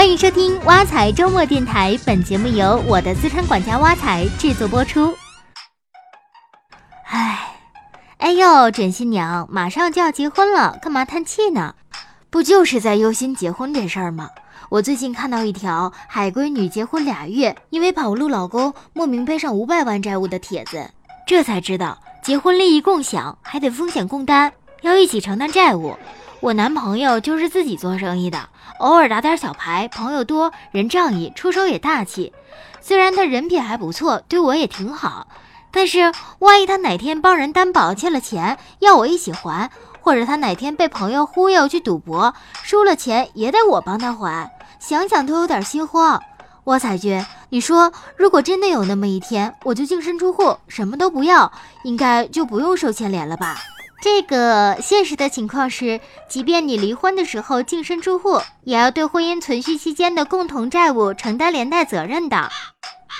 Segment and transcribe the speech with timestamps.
[0.00, 5.14] 欢迎收听挖财周末电台，本节目由我的资产管家挖财制作播出。
[7.04, 7.54] 唉，
[8.16, 11.74] 哎呦，准新娘马上就要结婚了，干嘛叹气呢？
[12.30, 14.30] 不就是在忧心结婚这事儿吗？
[14.70, 20.90] 我最近看到一条海归女结婚俩月，因为跑路老公莫名背上五百万债务的帖子，
[21.26, 25.94] 这才知道结婚利益共享还得风险共担，要一起承担债务。
[26.40, 28.48] 我男朋友就是自己做生意的，
[28.78, 32.32] 偶尔打点小牌，朋友多，人仗义，出手也大气。
[32.80, 35.26] 虽然他人品还不错，对我也挺好，
[35.70, 44.50] 但是万一他哪天帮人担保欠了钱，要我一起还，或者他哪天被朋友忽悠去赌博，输了钱也得我帮他还。
[44.78, 46.22] 想想都有点心慌，
[46.64, 51.52] 我彩君，你说如果真的有那么一天，我就净身出户，什么都不要，
[51.84, 53.58] 应该就不用受牵连了吧？
[54.02, 62.48] 这个现实的情况是，即便你离婚的时候净身出户，也要对婚姻存续期间的共同债务承担连带责任的。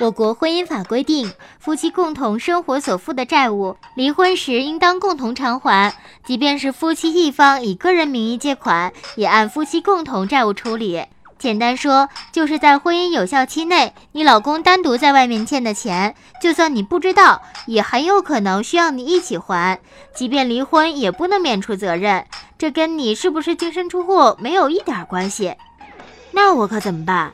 [0.00, 11.04] 我国婚姻法规定，夫妻共同生活所负的债务，离婚时应当共同偿还，即便是夫妻一方以个人名义借款，也按夫妻共同债务处理。
[11.40, 19.80] 简单说，就是在婚姻有效期内，你老公单独在外面欠的钱，就算你不知道，也很有可能需要你一起还。
[20.14, 22.26] 即便离婚，也不能免除责任。
[22.58, 25.56] 这跟你是不是净身出户没有一点关系。
[26.32, 27.32] 那我可怎么办？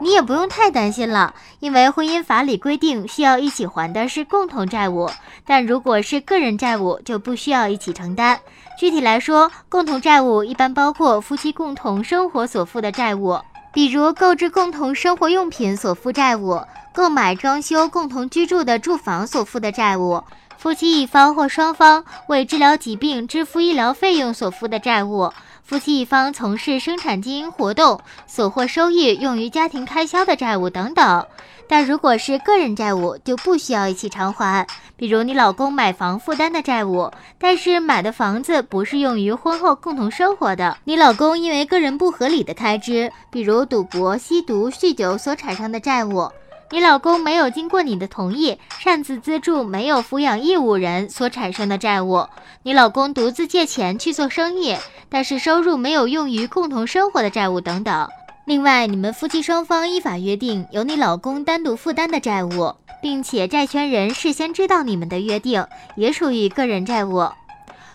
[0.00, 5.10] 你也不用太担心了，因为婚姻法里规定，需要一起还的是共同债务，
[5.44, 8.38] 但如果是个人债务，就不需要一起承担。
[8.78, 13.40] 具体来说，共同债务一般包括夫妻共同生活所负的债务，
[13.72, 16.60] 比如购置共同生活用品所负债务，
[16.94, 20.22] 购买装修共同居住的住房所负的债务，
[20.56, 25.32] 夫妻一方或双方为治疗疾病支付医疗费用所负的债务，
[25.68, 31.26] 夫妻一方从事生产经营活动所获收益用于家庭开销的债务等等。
[31.68, 34.66] 但如果是个人债务，就不需要一起偿还。
[34.96, 46.30] 比如你老公买房负担的债务，但是买的房子不是用于婚后共同生活的，你老公因为个人不合理的开支，比如赌博、吸毒、酗酒所产生的债务，
[46.70, 52.26] 你老公没有经过你的同意擅自资助没有抚养义务人所产生的债务，
[52.62, 54.74] 你老公独自借钱去做生意，
[55.10, 58.08] 但是收入没有用于共同生活的债务等等。
[58.44, 65.66] 另外，你们夫妻双方依法约定由你老公单独负担的债务，并且债权人事先知道你们的约定，
[65.96, 67.28] 也属于个人债务。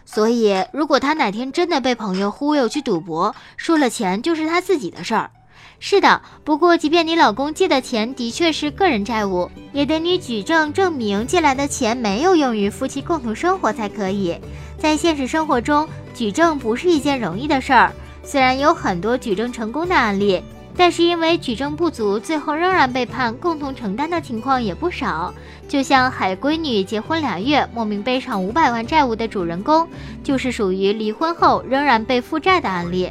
[0.05, 5.31] 所以，如果他哪天真的被朋友忽悠去赌博，输了钱就是他自己的事儿。
[5.79, 14.37] 是的，不过即便你老公借的钱的确是个人债务，也得你举证证明借来的钱没有用于夫妻共同生活才可以。
[14.77, 17.91] 在现实生活中，举证不是一件容易的事儿。
[18.23, 20.41] 虽然有很多举证成功的案例，
[20.77, 25.33] 但是因为举证不足，最后仍然被判共同承担的情况也不少。
[25.67, 29.87] 就像海归女结婚俩月，莫名背上五百万债务的主人公，
[30.23, 33.09] 就是属于离婚后仍然被负债的案例。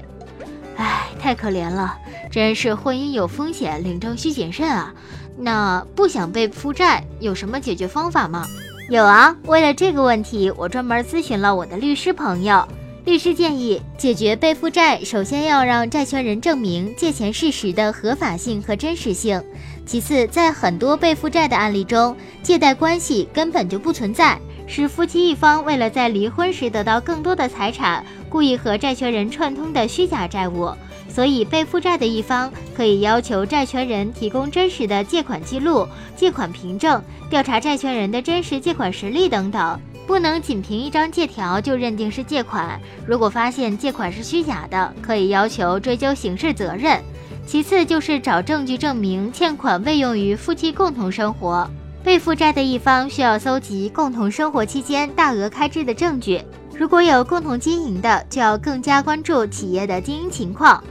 [0.77, 1.97] 唉，太可怜了，
[2.33, 4.95] 真是婚姻有风险，领证需谨慎啊。
[5.37, 8.47] 那不想被负债，有什么解决方法吗？
[8.89, 12.67] 有啊，为了这个问题，我专门咨询了我的律师朋友。
[13.05, 19.43] 律师建议，解决被负债，首先要让债权人证明借钱事实的合法性和真实性。
[19.85, 24.41] 其次，在很多被负债的案例中，借贷关系根本就不存在，
[24.73, 30.73] 是夫妻一方为了在离婚时得到更多的财产，故意和债权人串通的虚假债务。
[31.11, 39.79] 所以，被负债的一方可以要求债权人提供真实的借款记录、借款凭证，调查债权人的真实借款实力等等。
[40.07, 46.99] 不能仅凭一张借条就认定是借款，如果发现借款是虚假的，可以要求追究刑事责任。
[47.47, 51.69] 其次就是找证据证明欠款未用于夫妻共同生活，
[52.05, 56.43] 被负债的一方需要搜集共同生活期间大额开支的证据。
[56.77, 60.83] 如果有共同经营的，就要更加关注企业的经营情况。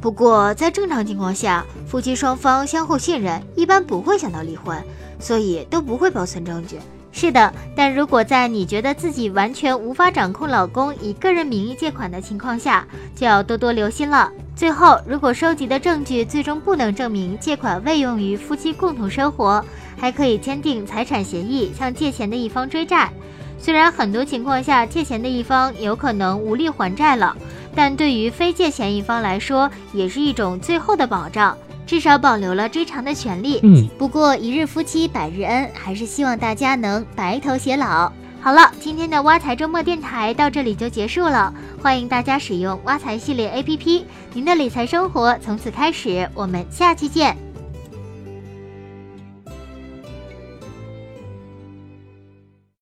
[0.00, 4.76] 不过在正常情况下，夫妻双方相互信任，一般不会想到离婚，
[5.18, 6.78] 所以都不会保存证据。
[7.12, 12.86] 是的，但如果在你觉得自己完全无法掌控老公以个人名义借款的情况下，
[13.16, 14.30] 就要多多留心了。
[14.54, 19.64] 最后，如果收集的证据最终不能证明借款未用于夫妻共同生活，
[19.98, 23.10] 还可以签订财产协议，向借钱的一方追债。
[23.58, 27.36] 虽然很多情况下借钱的一方有可能无力还债了，
[27.74, 31.56] 但对于非借钱一方来说，也是一种最后的保障。
[31.90, 33.58] 至少保留了追偿的权利。
[33.64, 38.12] 嗯，不过一日夫妻百日恩，还是希望大家能白头偕老。
[38.40, 41.52] 好了，今天的挖财周末电台到这里就结束了。
[41.82, 46.30] 欢迎大家使用挖财系列 APP，您的理财生活从此开始。
[46.32, 47.49] 我们下期见。